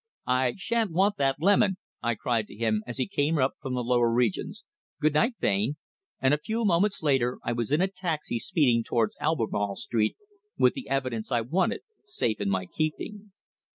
[0.25, 3.83] "I shan't want that lemon!" I cried to him as he came up from the
[3.83, 4.63] lower regions.
[4.99, 5.75] "Good night, Bain!"
[6.19, 10.17] and a few moments later I was in a taxi speeding towards Albemarle Street,
[10.57, 13.31] with the evidence I wanted safe in my keeping.